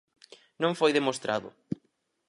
Non 0.61 0.77
foi 0.79 0.91
demostrado. 0.97 1.49